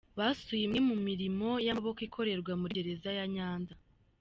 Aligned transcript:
Basuye 0.17 0.65
n’imwe 0.67 0.79
mu 0.87 0.95
murimo 1.05 1.49
y’amaboko 1.65 1.99
ikorerwa 2.07 2.51
muri 2.61 2.77
gereza 2.77 3.09
ya 3.17 3.25
Nyanza. 3.33 3.73